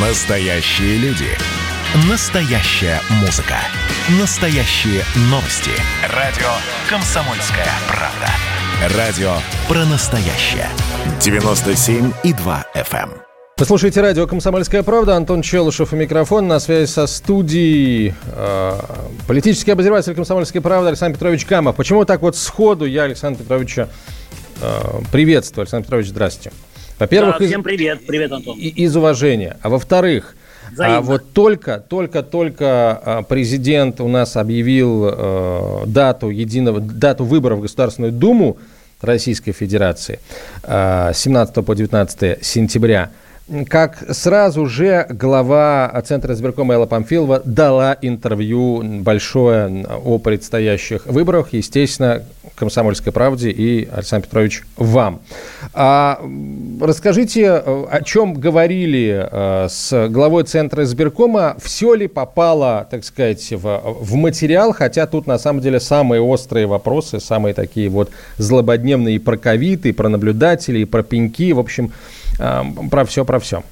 [0.00, 1.26] Настоящие люди.
[2.08, 3.56] Настоящая музыка.
[4.20, 5.72] Настоящие новости.
[6.14, 6.46] Радио
[6.88, 8.96] «Комсомольская правда».
[8.96, 9.32] Радио
[9.66, 10.68] про настоящее.
[11.18, 13.08] 97,2 FM.
[13.56, 15.16] Вы слушаете радио «Комсомольская правда».
[15.16, 16.46] Антон Челышев и микрофон.
[16.46, 18.80] На связи со студией э,
[19.26, 21.74] политический обозреватель «Комсомольской правды» Александр Петрович Камов.
[21.74, 23.88] Почему так вот сходу я Александра Петровича
[24.62, 24.80] э,
[25.10, 25.62] приветствую?
[25.62, 26.52] Александр Петрович, здравствуйте.
[26.98, 28.58] Во-первых, да, всем привет, привет, Антон.
[28.58, 29.56] Из, уважения.
[29.62, 30.34] А во-вторых,
[30.78, 37.60] а вот только, только, только а, президент у нас объявил э, дату единого, дату выборов
[37.60, 38.58] в Государственную Думу
[39.00, 40.18] Российской Федерации
[40.64, 43.10] э, 17 по 19 сентября
[43.68, 52.22] как сразу же глава Центра избиркома Элла Памфилова дала интервью большое о предстоящих выборах, естественно,
[52.58, 55.20] «Комсомольской правде» и, Александр Петрович, вам.
[55.72, 56.20] А,
[56.80, 63.82] расскажите, о чем говорили а, с главой Центра избиркома, все ли попало, так сказать, в,
[64.00, 69.18] в материал, хотя тут на самом деле самые острые вопросы, самые такие вот злободневные и
[69.18, 71.92] про ковид, и про наблюдателей, и про пеньки, в общем,
[72.38, 73.62] а, про все, про все.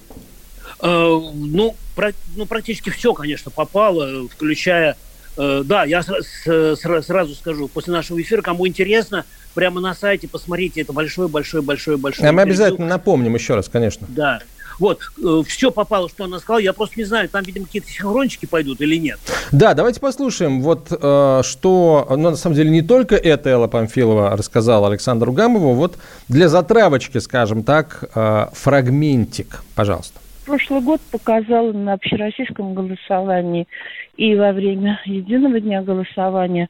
[0.80, 4.96] Э, ну, про, ну, практически все, конечно, попало, включая...
[5.36, 10.92] Э, да, я сразу скажу, после нашего эфира, кому интересно, прямо на сайте посмотрите, это
[10.92, 12.28] большой-большой-большой-большой...
[12.28, 14.06] А мы обязательно напомним еще раз, конечно.
[14.08, 14.40] Да,
[14.78, 16.60] вот, э, все попало, что она сказала.
[16.60, 19.18] Я просто не знаю, там, видимо, какие-то синхрончики пойдут или нет.
[19.50, 24.36] Да, давайте послушаем, вот э, что, ну, на самом деле, не только это Элла Памфилова
[24.36, 25.96] рассказала Александру Гамову, вот
[26.28, 30.20] для затравочки, скажем так, э, фрагментик, пожалуйста.
[30.46, 33.66] Прошлый год показал на общероссийском голосовании
[34.16, 36.68] и во время единого дня голосования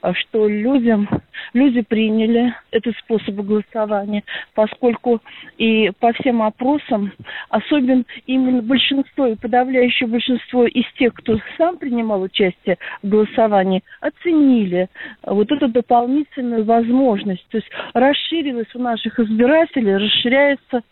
[0.00, 1.08] а что людям,
[1.52, 4.22] люди приняли этот способ голосования,
[4.54, 5.20] поскольку
[5.56, 7.12] и по всем опросам,
[7.48, 14.88] особенно именно большинство и подавляющее большинство из тех, кто сам принимал участие в голосовании, оценили
[15.24, 17.46] вот эту дополнительную возможность.
[17.50, 20.82] То есть расширилась у наших избирателей, расширяется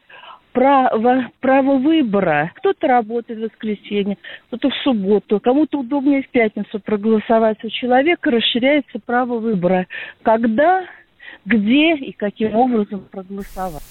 [0.57, 2.51] право, право выбора.
[2.57, 4.17] Кто-то работает в воскресенье,
[4.49, 7.63] кто-то в субботу, кому-то удобнее в пятницу проголосовать.
[7.63, 9.87] У человека расширяется право выбора.
[10.23, 10.87] Когда,
[11.45, 13.83] где и каким образом проголосовать.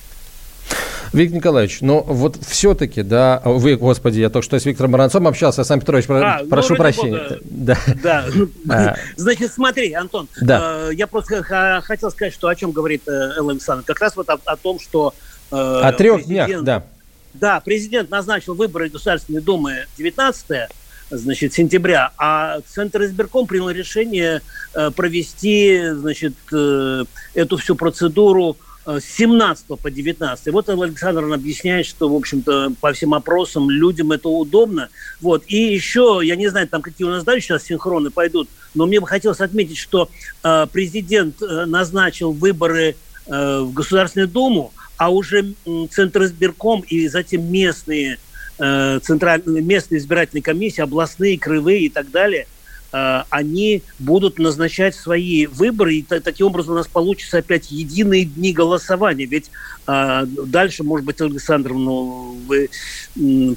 [1.13, 5.63] Виктор Николаевич, но вот все-таки, да, вы, господи, я только что с Виктором Баранцом общался,
[5.63, 7.19] Сам Петрович, а, ну, прошу прощения.
[7.19, 7.39] Бога.
[7.43, 7.77] Да.
[8.01, 8.25] да.
[8.69, 8.95] А.
[9.15, 10.89] Значит, смотри, Антон, да.
[10.89, 11.43] э, я просто
[11.83, 13.85] хотел сказать, что о чем говорит э, Элла Александровна.
[13.85, 16.83] Как раз вот о, о том, что Э, О трех днях, да.
[17.33, 20.69] Да, президент назначил выборы Государственной Думы 19
[21.11, 24.41] значит, сентября, а Центр избирком принял решение
[24.73, 27.03] э, провести, значит, э,
[27.33, 30.53] эту всю процедуру с 17 по 19.
[30.53, 34.89] Вот Александр объясняет, что, в общем-то, по всем опросам людям это удобно.
[35.21, 35.43] Вот.
[35.47, 38.99] И еще, я не знаю, там какие у нас дальше сейчас синхроны пойдут, но мне
[38.99, 40.09] бы хотелось отметить, что
[40.43, 42.95] э, президент назначил выборы
[43.25, 45.53] э, в Государственную Думу, а уже
[45.91, 48.17] Центр избирком и затем местные,
[48.59, 52.47] э, центральные, местные избирательные комиссии, областные, краевые и так далее,
[52.93, 58.53] э, они будут назначать свои выборы, и таким образом у нас получится опять единые дни
[58.53, 59.25] голосования.
[59.25, 59.51] Ведь
[59.87, 62.69] э, дальше, может быть, Александр, ну, вы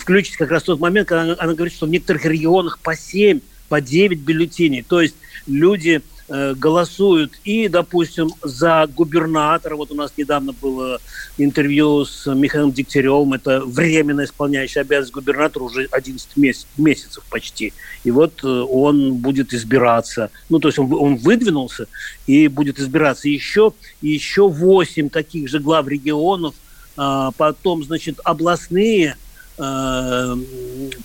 [0.00, 3.80] включите как раз тот момент, когда она, говорит, что в некоторых регионах по 7, по
[3.80, 4.82] 9 бюллетеней.
[4.82, 5.14] То есть
[5.46, 9.76] люди голосуют и, допустим, за губернатора.
[9.76, 11.00] Вот у нас недавно было
[11.38, 17.72] интервью с Михаилом Дегтяревым, это временно исполняющий обязанность губернатора уже 11 месяц, месяцев почти.
[18.04, 20.30] И вот э, он будет избираться.
[20.48, 21.86] Ну, то есть он, он выдвинулся
[22.26, 23.28] и будет избираться.
[23.28, 23.72] Еще,
[24.02, 26.54] еще 8 таких же глав регионов,
[26.96, 29.16] а, потом, значит, областные
[29.56, 30.36] э,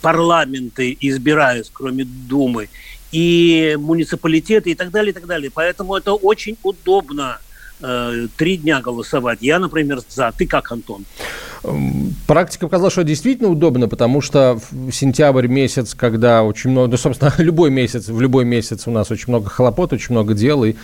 [0.02, 2.70] парламенты избирают, кроме Думы
[3.14, 5.52] и муниципалитеты и так далее, и так далее.
[5.54, 7.40] Поэтому это очень удобно
[7.80, 9.40] э, три дня голосовать.
[9.42, 10.34] Я, например, за.
[10.38, 11.06] Ты как, Антон?
[12.28, 17.34] Практика показала, что действительно удобно, потому что в сентябрь месяц, когда очень много, ну, собственно,
[17.38, 20.76] любой месяц, в любой месяц у нас очень много хлопот, очень много дел, и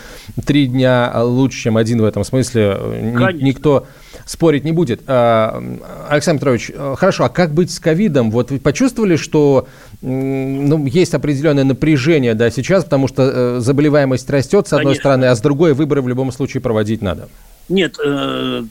[0.46, 2.78] три дня лучше, чем один в этом смысле.
[3.16, 3.46] Конечно.
[3.46, 3.88] Никто
[4.26, 5.02] спорить не будет.
[5.08, 5.62] А,
[6.08, 8.32] Александр Петрович, э, хорошо, а как быть с ковидом?
[8.32, 9.68] Вот вы почувствовали, что
[10.02, 15.02] ну, есть определенное напряжение да, сейчас, потому что э, заболеваемость растет, с одной Конечно.
[15.02, 17.28] стороны, а с другой выборы в любом случае проводить надо?
[17.70, 18.64] Нет, э,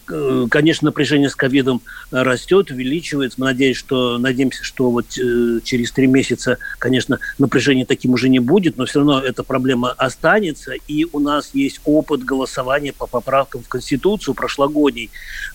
[0.51, 1.81] конечно, напряжение с ковидом
[2.11, 3.41] растет, увеличивается.
[3.41, 8.41] Мы надеемся, что, надеемся, что вот э, через три месяца, конечно, напряжение таким уже не
[8.41, 10.73] будет, но все равно эта проблема останется.
[10.89, 15.11] И у нас есть опыт голосования по поправкам в Конституцию прошлогодний.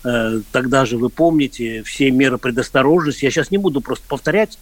[0.05, 3.25] Э, тогда же, вы помните, все меры предосторожности.
[3.25, 4.57] Я сейчас не буду просто повторять,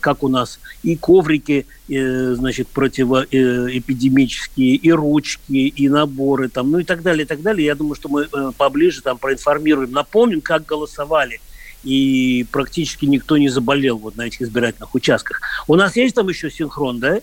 [0.00, 7.02] как у нас и коврики, значит, противоэпидемические, и ручки, и наборы, там, ну и так
[7.02, 7.66] далее, и так далее.
[7.66, 11.40] Я думаю, что мы э, поближе там проинформируем, напомним, как голосовали.
[11.84, 15.40] И практически никто не заболел вот на этих избирательных участках.
[15.68, 17.20] У нас есть там еще синхрон, да?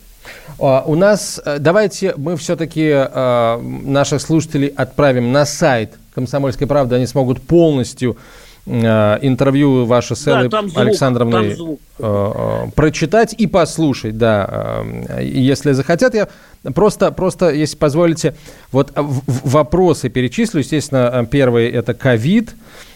[0.58, 6.96] А, у нас, э, давайте мы все-таки э, наших слушателей отправим на сайт «Комсомольской правды».
[6.96, 8.20] Они смогут полностью Э,
[8.66, 11.58] интервью ваше с Эллой да, Александровной
[12.00, 16.16] э, прочитать и послушать, да, э, если захотят.
[16.16, 16.30] Я
[16.74, 18.36] просто, просто, если позволите,
[18.72, 20.62] вот вопросы перечислю.
[20.62, 22.56] Естественно, первый это ковид.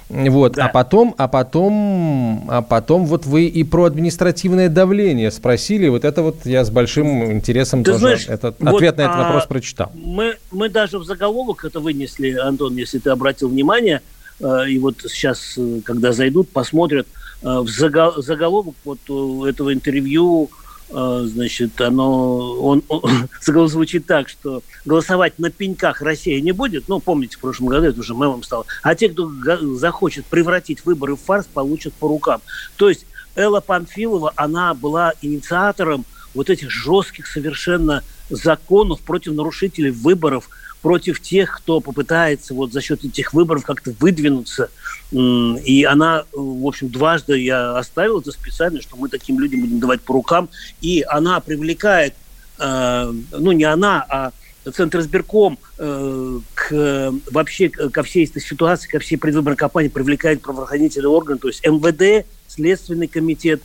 [0.09, 0.67] Вот, да.
[0.67, 5.89] а потом, а потом, а потом вот вы и про административное давление спросили.
[5.89, 9.15] Вот это вот я с большим интересом Ты тоже знаешь, этот, вот, ответ на этот
[9.17, 9.91] а, вопрос прочитал.
[9.93, 15.01] Мы, мы даже в заголовок это вынесли, Антон, если ты обратил внимание– Э, и вот
[15.01, 17.07] сейчас, э, когда зайдут, посмотрят,
[17.41, 18.99] э, в заголовок вот
[19.47, 20.49] этого интервью,
[20.89, 26.87] значит, оно, он, он заголовок звучит так, что голосовать на пеньках Россия не будет.
[26.87, 28.65] Ну, помните, в прошлом году это уже мемом стало.
[28.83, 29.29] А те, кто
[29.75, 32.41] захочет превратить выборы в фарс, получат по рукам.
[32.77, 33.05] То есть
[33.35, 40.49] Элла Панфилова, она была инициатором вот этих жестких совершенно законов против нарушителей выборов–
[40.87, 44.69] против тех, кто попытается вот за счет этих выборов как-то выдвинуться.
[45.11, 49.99] И она, в общем, дважды я оставил это специально, что мы таким людям будем давать
[49.99, 50.47] по рукам.
[50.79, 52.13] И она привлекает,
[52.59, 54.31] э, ну не она, а
[54.73, 61.09] Центр избирком э, к, вообще ко всей этой ситуации, ко всей предвыборной кампании привлекает правоохранительный
[61.09, 63.61] орган, то есть МВД, Следственный комитет,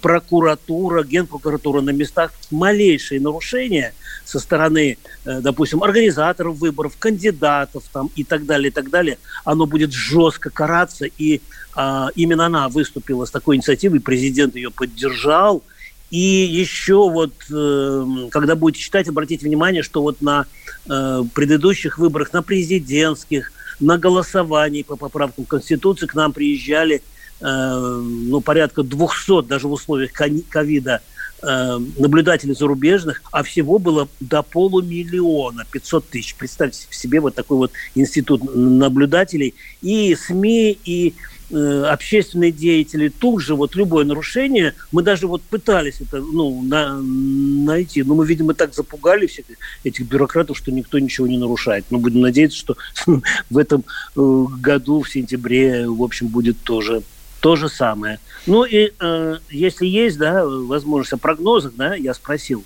[0.00, 2.32] прокуратура, генпрокуратура на местах.
[2.50, 3.94] Малейшие нарушения–
[4.24, 9.66] со стороны, э, допустим, организаторов выборов, кандидатов там, и так далее, и так далее, оно
[9.66, 11.06] будет жестко караться.
[11.18, 11.40] И
[11.74, 15.62] а, именно она выступила с такой инициативой, президент ее поддержал.
[16.10, 20.46] И еще вот, э, когда будете читать, обратите внимание, что вот на
[20.88, 27.02] э, предыдущих выборах, на президентских, на голосовании по поправкам Конституции к нам приезжали
[27.42, 31.02] ну, порядка 200, даже в условиях ковида,
[31.44, 36.36] Э, наблюдателей зарубежных, а всего было до полумиллиона, 500 тысяч.
[36.36, 39.54] Представьте себе вот такой вот институт наблюдателей.
[39.80, 41.14] И СМИ, и
[41.50, 47.00] э, общественные деятели, тут же вот любое нарушение, мы даже вот пытались это ну, на,
[47.00, 49.46] найти, но мы, видимо, так запугали всех
[49.82, 51.86] этих бюрократов, что никто ничего не нарушает.
[51.90, 52.76] Мы будем надеяться, что
[53.50, 53.84] в этом
[54.14, 57.02] э, году, в сентябре, в общем, будет тоже
[57.42, 58.20] то же самое.
[58.46, 62.64] Ну и э, если есть, да, возможность о прогнозах, да, я спросил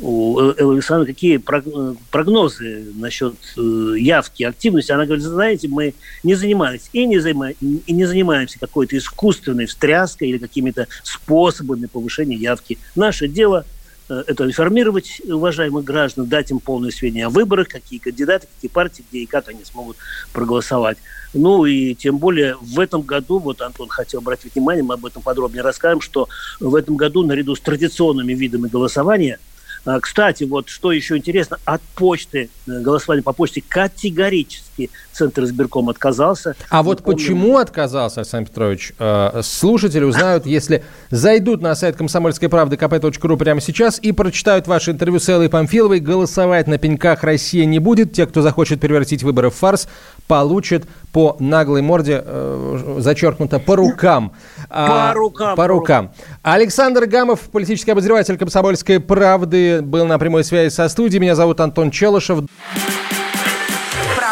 [0.00, 4.90] у Эллы Александровны, какие э, прогнозы насчет э, явки, активности.
[4.90, 5.94] Она говорит, знаете, мы
[6.24, 12.36] не занимались и не, занима, и не занимаемся какой-то искусственной встряской или какими-то способами повышения
[12.36, 12.78] явки.
[12.96, 13.77] Наше дело э,
[14.08, 19.20] это информировать уважаемых граждан, дать им полное сведения о выборах, какие кандидаты, какие партии, где
[19.20, 19.96] и как они смогут
[20.32, 20.98] проголосовать.
[21.34, 25.22] Ну и тем более в этом году, вот Антон хотел обратить внимание, мы об этом
[25.22, 26.28] подробнее расскажем, что
[26.58, 29.38] в этом году наряду с традиционными видами голосования–
[29.84, 34.67] а, кстати, вот что еще интересно, от почты, э, голосование по почте категорически
[35.12, 36.54] Центр избирком отказался.
[36.70, 37.18] А вот помним...
[37.18, 43.60] почему отказался, Александр Петрович, э, слушатели узнают, если зайдут на сайт комсомольской правды kp.ru прямо
[43.60, 46.00] сейчас и прочитают ваше интервью с Эллой Памфиловой.
[46.00, 48.12] Голосовать на пеньках Россия не будет.
[48.12, 49.88] Те, кто захочет превратить выборы в фарс,
[50.26, 54.32] получат по наглой морде, э, зачеркнуто, по рукам.
[54.70, 55.56] А, по рукам.
[55.56, 56.12] По рукам.
[56.42, 61.20] Александр Гамов, политический обозреватель «Комсомольской правды», был на прямой связи со студией.
[61.20, 62.44] Меня зовут Антон Челышев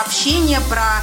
[0.06, 1.02] общение, про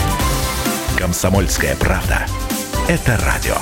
[1.01, 2.27] Комсомольская правда.
[2.87, 3.55] Это радио.